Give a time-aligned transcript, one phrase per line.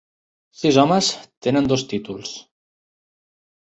[0.61, 1.11] Sis homes
[1.49, 2.37] tenen dos títols.